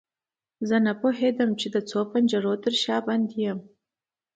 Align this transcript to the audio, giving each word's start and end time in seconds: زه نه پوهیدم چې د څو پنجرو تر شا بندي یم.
زه 0.67 0.77
نه 0.85 0.93
پوهیدم 1.01 1.49
چې 1.59 1.67
د 1.75 1.77
څو 1.89 1.99
پنجرو 2.11 2.53
تر 2.63 2.73
شا 2.83 2.97
بندي 3.07 3.39
یم. 3.45 3.59